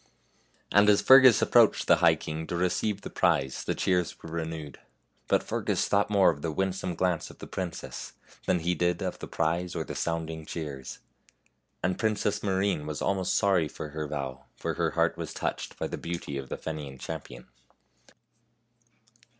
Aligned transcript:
And 0.71 0.89
as 0.89 0.99
Fergus 0.99 1.43
ap 1.43 1.49
proached 1.49 1.85
the 1.85 1.97
high 1.97 2.15
king 2.15 2.47
to 2.47 2.55
receive 2.55 3.01
the 3.01 3.11
prize 3.11 3.63
the 3.63 3.75
cheers 3.75 4.15
were 4.23 4.31
renewed. 4.31 4.79
But 5.27 5.43
Fergus 5.43 5.87
thought 5.87 6.09
more 6.09 6.31
of 6.31 6.41
the 6.41 6.51
winsome 6.51 6.95
glance 6.95 7.29
of 7.29 7.37
the 7.37 7.45
princess 7.45 8.13
than 8.47 8.61
he 8.61 8.73
did 8.73 9.03
of 9.03 9.19
the 9.19 9.27
prize 9.27 9.75
or 9.75 9.83
the 9.83 9.93
sounding 9.93 10.43
cheers. 10.47 10.97
And 11.83 11.99
Princess 11.99 12.41
Maureen 12.41 12.87
was 12.87 12.99
almost 13.03 13.35
sorry 13.35 13.67
for 13.67 13.89
her 13.89 14.07
vow, 14.07 14.45
for 14.57 14.73
her 14.73 14.89
heart 14.97 15.17
was 15.17 15.35
touched 15.35 15.77
by 15.77 15.85
the 15.85 15.99
beauty 15.99 16.35
of 16.35 16.49
the 16.49 16.57
Fenian 16.57 16.97
champion. 16.97 17.45